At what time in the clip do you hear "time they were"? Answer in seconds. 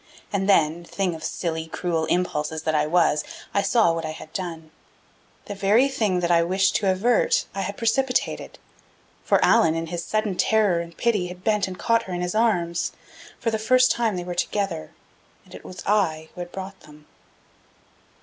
13.91-14.33